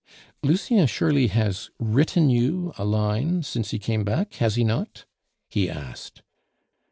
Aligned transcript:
"Lucien 0.41 0.87
surely 0.87 1.27
has 1.27 1.69
written 1.77 2.27
you 2.27 2.73
a 2.75 2.83
line 2.83 3.43
since 3.43 3.69
he 3.69 3.77
came 3.77 4.03
back, 4.03 4.33
has 4.33 4.55
he 4.55 4.63
not?" 4.63 5.05
he 5.47 5.69
asked. 5.69 6.23